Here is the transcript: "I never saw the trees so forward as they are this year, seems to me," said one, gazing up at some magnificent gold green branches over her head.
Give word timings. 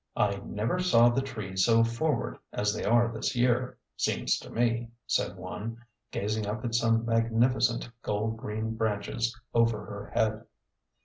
"I 0.27 0.37
never 0.37 0.79
saw 0.79 1.09
the 1.09 1.21
trees 1.21 1.63
so 1.63 1.83
forward 1.83 2.39
as 2.51 2.73
they 2.73 2.83
are 2.83 3.11
this 3.13 3.35
year, 3.35 3.77
seems 3.95 4.39
to 4.39 4.49
me," 4.49 4.89
said 5.05 5.37
one, 5.37 5.77
gazing 6.09 6.47
up 6.47 6.65
at 6.65 6.73
some 6.73 7.05
magnificent 7.05 7.87
gold 8.01 8.35
green 8.35 8.73
branches 8.73 9.39
over 9.53 9.85
her 9.85 10.09
head. 10.15 10.47